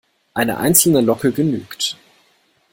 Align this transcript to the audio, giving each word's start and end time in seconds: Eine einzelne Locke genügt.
Eine 0.33 0.57
einzelne 0.57 0.99
Locke 1.01 1.31
genügt. 1.31 1.95